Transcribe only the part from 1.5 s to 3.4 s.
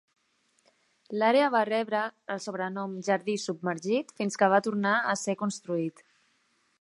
va rebre el sobrenom "Jardí